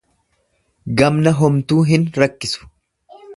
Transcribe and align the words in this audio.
Gamna 1.01 1.33
homtuu 1.41 1.83
hin 1.91 2.09
rakkisu. 2.25 2.71